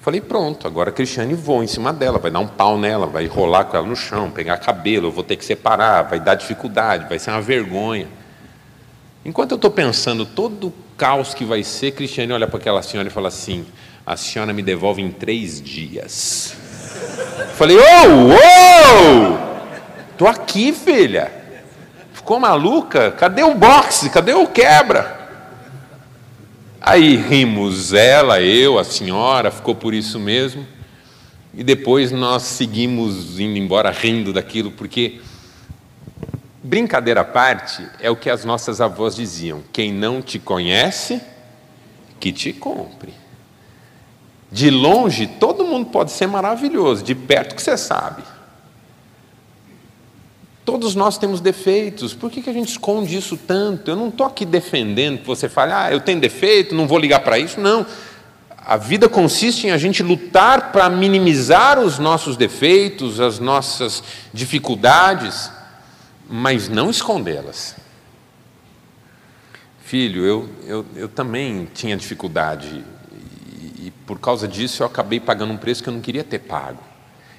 [0.00, 3.26] Falei, pronto, agora a Cristiane voa em cima dela, vai dar um pau nela, vai
[3.26, 7.06] rolar com ela no chão, pegar cabelo, eu vou ter que separar, vai dar dificuldade,
[7.06, 8.08] vai ser uma vergonha.
[9.24, 13.08] Enquanto eu estou pensando todo o caos que vai ser, Cristiane olha para aquela senhora
[13.08, 13.66] e fala assim:
[14.06, 16.56] a senhora me devolve em três dias.
[17.54, 19.38] Falei, ô, oh, ô,
[20.16, 21.30] tô aqui, filha.
[22.12, 23.10] Ficou maluca?
[23.10, 24.08] Cadê o boxe?
[24.08, 25.20] Cadê o quebra?
[26.80, 30.66] Aí rimos, ela, eu, a senhora, ficou por isso mesmo.
[31.52, 35.20] E depois nós seguimos indo embora rindo daquilo, porque
[36.62, 41.20] Brincadeira à parte é o que as nossas avós diziam: quem não te conhece,
[42.18, 43.14] que te compre.
[44.52, 48.22] De longe, todo mundo pode ser maravilhoso, de perto que você sabe.
[50.64, 53.90] Todos nós temos defeitos, por que, que a gente esconde isso tanto?
[53.90, 57.20] Eu não estou aqui defendendo que você fale, ah, eu tenho defeito, não vou ligar
[57.20, 57.58] para isso.
[57.58, 57.86] Não.
[58.58, 64.02] A vida consiste em a gente lutar para minimizar os nossos defeitos, as nossas
[64.34, 65.50] dificuldades
[66.30, 67.74] mas não escondê-las.
[69.82, 72.84] Filho, eu, eu, eu também tinha dificuldade
[73.60, 76.38] e, e por causa disso eu acabei pagando um preço que eu não queria ter
[76.38, 76.80] pago.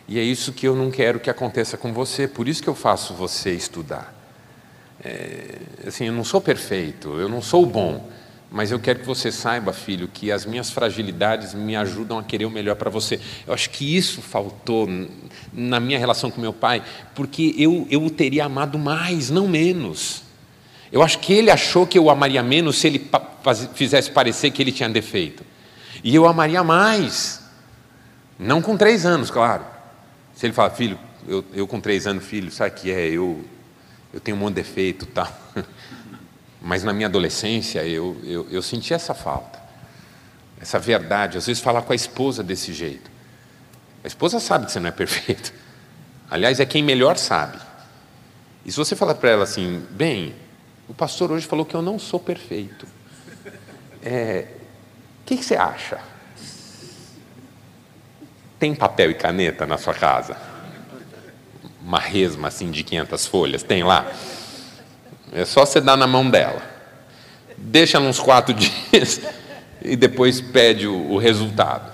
[0.10, 2.76] E é isso que eu não quero que aconteça com você, por isso que eu
[2.76, 4.14] faço você estudar.
[5.02, 8.10] É, assim, eu não sou perfeito, eu não sou bom,
[8.52, 12.44] mas eu quero que você saiba, filho, que as minhas fragilidades me ajudam a querer
[12.44, 13.18] o melhor para você.
[13.48, 14.90] Eu acho que isso faltou
[15.54, 16.84] na minha relação com meu pai,
[17.16, 20.24] porque eu, eu o teria amado mais, não menos.
[20.92, 23.10] Eu acho que ele achou que eu amaria menos se ele
[23.74, 25.46] fizesse parecer que ele tinha defeito.
[26.04, 27.42] E eu amaria mais.
[28.38, 29.64] Não com três anos, claro.
[30.36, 33.08] Se ele fala, filho, eu, eu com três anos, filho, sabe o que é?
[33.08, 33.46] Eu,
[34.14, 35.32] eu tenho um monte de defeito tal.
[36.62, 39.60] Mas na minha adolescência eu, eu, eu senti essa falta,
[40.60, 41.38] essa verdade.
[41.38, 43.10] Às vezes falar com a esposa desse jeito.
[44.04, 45.52] A esposa sabe que você não é perfeito.
[46.30, 47.58] Aliás, é quem melhor sabe.
[48.64, 50.36] E se você falar para ela assim, bem,
[50.88, 52.86] o pastor hoje falou que eu não sou perfeito.
[54.04, 54.48] É,
[55.22, 56.00] o que, que você acha?
[58.60, 60.38] Tem papel e caneta na sua casa?
[61.82, 63.64] Uma resma assim de 500 folhas?
[63.64, 64.06] Tem lá?
[65.32, 66.62] É só você dar na mão dela.
[67.58, 68.54] Deixa uns quatro
[68.92, 69.22] dias
[69.82, 71.92] e depois pede o, o resultado.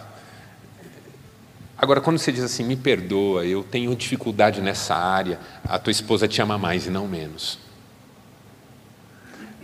[1.78, 6.28] Agora, quando você diz assim, me perdoa, eu tenho dificuldade nessa área, a tua esposa
[6.28, 7.60] te ama mais e não menos.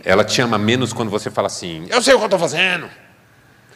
[0.04, 2.88] Ela te ama menos quando você fala assim, eu sei o que eu estou fazendo,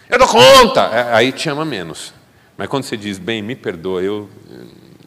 [0.09, 0.83] Eu dou conta!
[0.83, 2.15] É, aí te ama menos.
[2.57, 4.31] Mas quando você diz, bem, me perdoa, eu,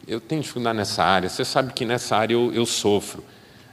[0.06, 3.24] eu tenho dificuldade nessa área, você sabe que nessa área eu, eu sofro.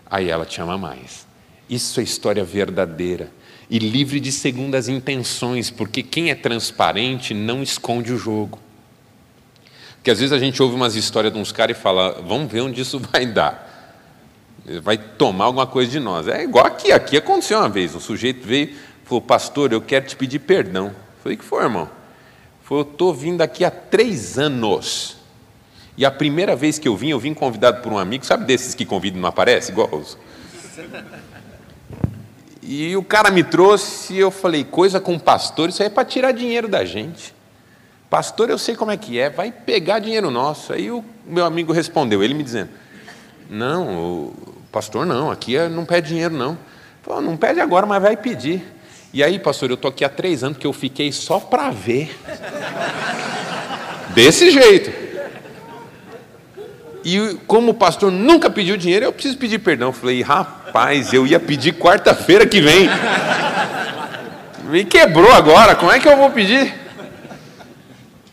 [0.09, 1.27] Aí ela te ama mais.
[1.69, 3.31] Isso é história verdadeira.
[3.69, 8.57] E livre de segundas intenções, porque quem é transparente não esconde o jogo.
[9.95, 12.61] Porque às vezes a gente ouve umas histórias de uns caras e fala, vamos ver
[12.61, 13.67] onde isso vai dar.
[14.81, 16.27] Vai tomar alguma coisa de nós.
[16.27, 17.93] É igual aqui, aqui aconteceu uma vez.
[17.93, 20.87] Um sujeito veio e falou, pastor, eu quero te pedir perdão.
[20.87, 21.89] Eu falei, que foi, irmão?
[22.63, 25.18] Falei, eu estou vindo aqui há três anos.
[25.99, 28.73] E a primeira vez que eu vim, eu vim convidado por um amigo, sabe desses
[28.73, 29.73] que convidam e não aparece?
[29.73, 30.17] Igual os...
[32.63, 36.05] E o cara me trouxe e eu falei, coisa com pastor, isso aí é para
[36.05, 37.35] tirar dinheiro da gente.
[38.09, 40.71] Pastor, eu sei como é que é, vai pegar dinheiro nosso.
[40.71, 42.69] Aí o meu amigo respondeu, ele me dizendo,
[43.49, 44.31] não,
[44.71, 46.57] pastor não, aqui é, não pede dinheiro não.
[47.03, 48.65] Falei, não pede agora, mas vai pedir.
[49.11, 52.17] E aí, pastor, eu estou aqui há três anos que eu fiquei só para ver.
[54.15, 54.98] Desse jeito.
[57.11, 59.91] E como o pastor nunca pediu dinheiro, eu preciso pedir perdão.
[59.91, 62.87] Falei, rapaz, eu ia pedir quarta-feira que vem.
[64.65, 66.71] Me quebrou agora, como é que eu vou pedir?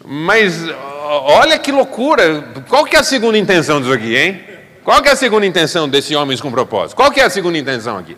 [0.04, 2.44] Mas olha que loucura.
[2.68, 4.42] Qual que é a segunda intenção disso aqui, hein?
[4.84, 6.96] Qual que é a segunda intenção desse homens com propósito?
[6.96, 8.14] Qual que é a segunda intenção aqui?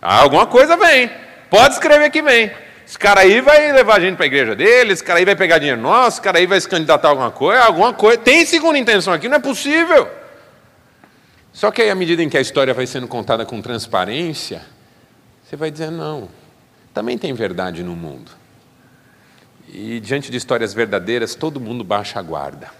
[0.00, 1.10] Ah, alguma coisa vem.
[1.50, 2.50] Pode escrever que vem.
[2.88, 5.36] Esse cara aí vai levar a gente para a igreja dele, esse cara aí vai
[5.36, 8.16] pegar dinheiro nosso, esse cara aí vai se candidatar a alguma coisa, alguma coisa.
[8.16, 10.08] Tem segunda intenção aqui, não é possível.
[11.52, 14.62] Só que aí, à medida em que a história vai sendo contada com transparência,
[15.44, 16.30] você vai dizer: não,
[16.94, 18.30] também tem verdade no mundo.
[19.68, 22.70] E diante de histórias verdadeiras, todo mundo baixa a guarda.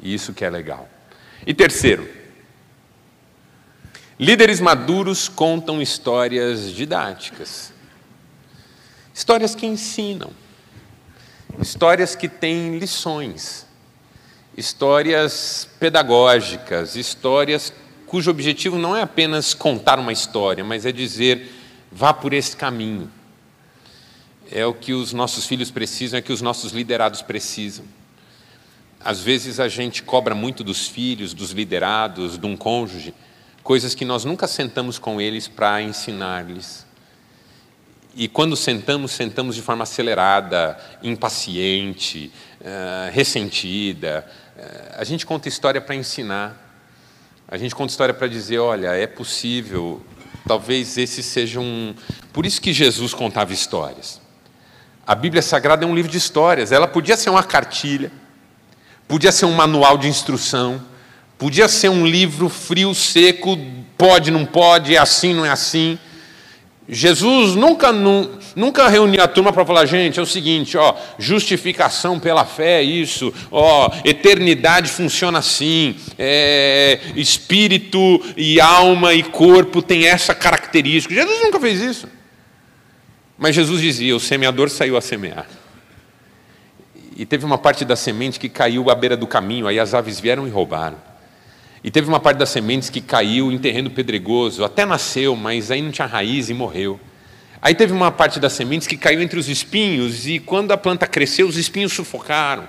[0.00, 0.88] E isso que é legal.
[1.44, 2.08] E terceiro,
[4.20, 7.71] líderes maduros contam histórias didáticas.
[9.14, 10.30] Histórias que ensinam,
[11.60, 13.66] histórias que têm lições,
[14.56, 17.72] histórias pedagógicas, histórias
[18.12, 21.50] cujo objetivo não é apenas contar uma história, mas é dizer:
[21.90, 23.10] vá por esse caminho.
[24.50, 27.86] É o que os nossos filhos precisam, é o que os nossos liderados precisam.
[29.00, 33.14] Às vezes a gente cobra muito dos filhos, dos liderados, de um cônjuge,
[33.62, 36.84] coisas que nós nunca sentamos com eles para ensinar-lhes.
[38.14, 44.26] E quando sentamos, sentamos de forma acelerada, impaciente, uh, ressentida.
[44.56, 46.56] Uh, a gente conta história para ensinar.
[47.48, 50.04] A gente conta história para dizer: olha, é possível.
[50.46, 51.94] Talvez esse seja um.
[52.32, 54.20] Por isso que Jesus contava histórias.
[55.06, 56.70] A Bíblia Sagrada é um livro de histórias.
[56.70, 58.12] Ela podia ser uma cartilha,
[59.08, 60.82] podia ser um manual de instrução,
[61.38, 63.58] podia ser um livro frio, seco,
[63.96, 65.98] pode, não pode, é assim, não é assim.
[66.88, 67.92] Jesus nunca,
[68.56, 72.82] nunca reunia a turma para falar, gente, é o seguinte, ó, justificação pela fé é
[72.82, 81.14] isso, ó, eternidade funciona assim, é, espírito e alma e corpo tem essa característica.
[81.14, 82.08] Jesus nunca fez isso.
[83.38, 85.46] Mas Jesus dizia: o semeador saiu a semear.
[87.16, 90.18] E teve uma parte da semente que caiu à beira do caminho, aí as aves
[90.18, 90.96] vieram e roubaram.
[91.84, 95.82] E teve uma parte das sementes que caiu em terreno pedregoso, até nasceu, mas aí
[95.82, 97.00] não tinha raiz e morreu.
[97.60, 101.06] Aí teve uma parte das sementes que caiu entre os espinhos, e quando a planta
[101.06, 102.68] cresceu, os espinhos sufocaram.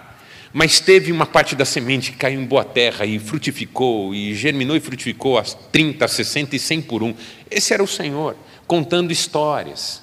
[0.51, 4.75] Mas teve uma parte da semente que caiu em boa terra e frutificou, e germinou
[4.75, 7.13] e frutificou às 30, 60 e 100 por um.
[7.49, 8.35] Esse era o Senhor,
[8.65, 10.01] contando histórias.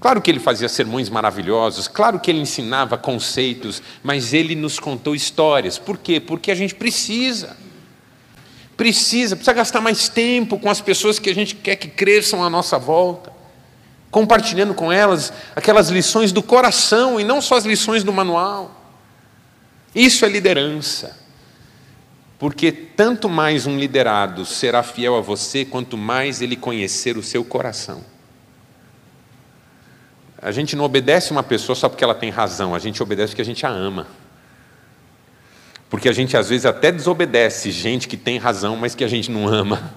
[0.00, 5.14] Claro que ele fazia sermões maravilhosos, claro que ele ensinava conceitos, mas ele nos contou
[5.14, 5.78] histórias.
[5.78, 6.18] Por quê?
[6.18, 7.56] Porque a gente precisa
[8.80, 12.48] precisa, precisa gastar mais tempo com as pessoas que a gente quer que cresçam à
[12.48, 13.30] nossa volta,
[14.10, 18.74] compartilhando com elas aquelas lições do coração e não só as lições do manual.
[19.94, 21.14] Isso é liderança.
[22.38, 27.44] Porque tanto mais um liderado será fiel a você, quanto mais ele conhecer o seu
[27.44, 28.02] coração.
[30.40, 33.42] A gente não obedece uma pessoa só porque ela tem razão, a gente obedece porque
[33.42, 34.06] a gente a ama.
[35.90, 39.28] Porque a gente às vezes até desobedece gente que tem razão, mas que a gente
[39.30, 39.92] não ama.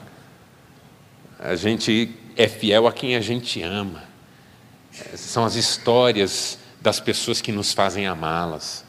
[1.40, 4.04] A gente é fiel a quem a gente ama.
[5.16, 8.84] São as histórias das pessoas que nos fazem amá-las.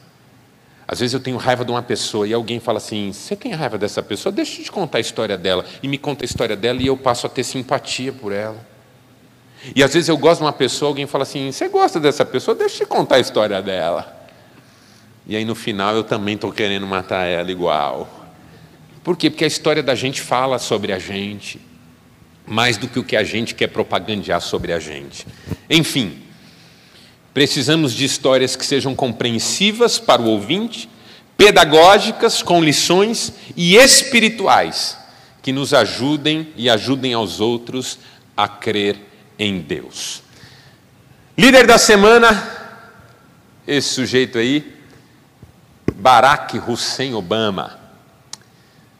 [0.87, 3.77] Às vezes eu tenho raiva de uma pessoa e alguém fala assim: Você tem raiva
[3.77, 4.31] dessa pessoa?
[4.31, 5.63] Deixa eu te contar a história dela.
[5.83, 8.65] E me conta a história dela e eu passo a ter simpatia por ela.
[9.75, 12.55] E às vezes eu gosto de uma pessoa, alguém fala assim: Você gosta dessa pessoa?
[12.55, 14.24] Deixa eu te contar a história dela.
[15.27, 18.25] E aí no final eu também estou querendo matar ela igual.
[19.03, 19.29] Por quê?
[19.29, 21.59] Porque a história da gente fala sobre a gente,
[22.45, 25.25] mais do que o que a gente quer propagandear sobre a gente.
[25.69, 26.25] Enfim,
[27.35, 30.89] Precisamos de histórias que sejam compreensivas para o ouvinte,
[31.35, 34.97] pedagógicas, com lições e espirituais,
[35.41, 37.99] que nos ajudem e ajudem aos outros
[38.37, 38.95] a crer
[39.37, 40.23] em Deus.
[41.37, 42.41] Líder da semana,
[43.67, 44.73] esse sujeito aí,
[46.05, 47.79] Barack Hussein Obama,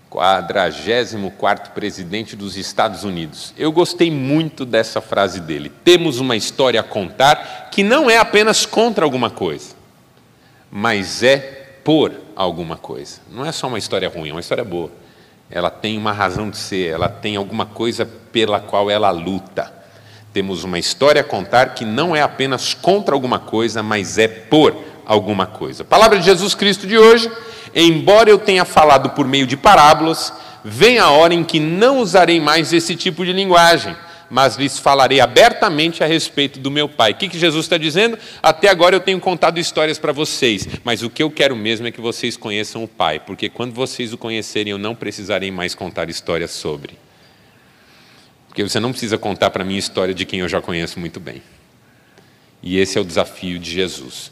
[0.09, 3.53] 44 presidente dos Estados Unidos.
[3.55, 5.71] Eu gostei muito dessa frase dele.
[5.83, 9.75] Temos uma história a contar que não é apenas contra alguma coisa,
[10.71, 13.19] mas é por alguma coisa.
[13.29, 14.89] Não é só uma história ruim, é uma história boa.
[15.47, 19.71] Ela tem uma razão de ser, ela tem alguma coisa pela qual ela luta.
[20.33, 24.94] Temos uma história a contar que não é apenas contra alguma coisa, mas é por
[25.05, 25.83] alguma coisa.
[25.83, 27.31] A palavra de Jesus Cristo de hoje,
[27.73, 30.33] embora eu tenha falado por meio de parábolas,
[30.63, 33.95] vem a hora em que não usarei mais esse tipo de linguagem,
[34.29, 37.11] mas lhes falarei abertamente a respeito do meu Pai.
[37.11, 38.17] O que, que Jesus está dizendo?
[38.41, 41.91] Até agora eu tenho contado histórias para vocês, mas o que eu quero mesmo é
[41.91, 46.09] que vocês conheçam o Pai, porque quando vocês o conhecerem, eu não precisarei mais contar
[46.09, 46.97] histórias sobre.
[48.47, 51.43] Porque você não precisa contar para mim história de quem eu já conheço muito bem.
[52.63, 54.31] E esse é o desafio de Jesus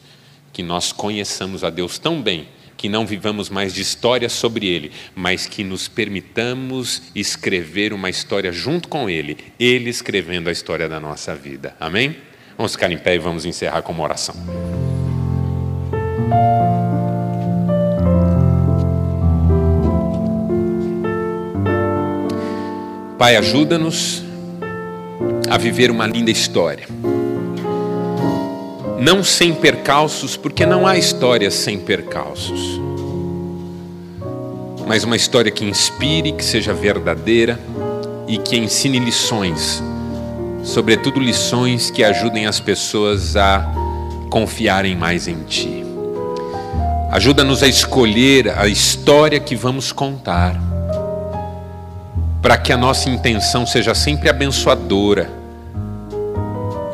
[0.54, 2.47] que nós conheçamos a Deus tão bem
[2.78, 8.51] que não vivamos mais de histórias sobre Ele, mas que nos permitamos escrever uma história
[8.51, 11.76] junto com Ele, Ele escrevendo a história da nossa vida.
[11.80, 12.18] Amém?
[12.58, 14.36] Vamos ficar em pé e vamos encerrar com uma oração.
[23.18, 24.22] Pai, ajuda-nos
[25.49, 26.86] a viver uma linda história
[29.04, 32.80] não sem percalços, porque não há história sem percalços,
[34.88, 37.60] mas uma história que inspire, que seja verdadeira
[38.30, 39.84] e que ensine lições,
[40.64, 43.70] sobretudo lições que ajudem as pessoas a
[44.30, 45.84] confiarem mais em Ti.
[47.12, 50.58] Ajuda-nos a escolher a história que vamos contar,
[52.41, 55.42] para que a nossa intenção seja sempre abençoadora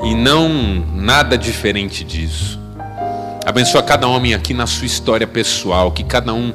[0.03, 0.49] e não
[0.93, 2.59] nada diferente disso.
[3.45, 6.53] Abençoa cada homem aqui na sua história pessoal, que cada um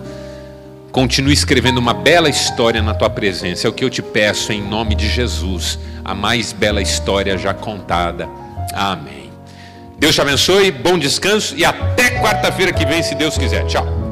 [0.93, 3.67] continue escrevendo uma bela história na tua presença.
[3.67, 7.53] É o que eu te peço em nome de Jesus, a mais bela história já
[7.53, 8.29] contada.
[8.73, 9.31] Amém.
[9.99, 13.65] Deus te abençoe, bom descanso e até quarta-feira que vem, se Deus quiser.
[13.67, 14.04] Tchau.